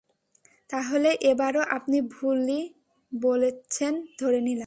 [0.69, 2.61] তাহলে, এবারও আপনি ভুলই
[3.11, 4.59] বলছেন ধরে নিলাম।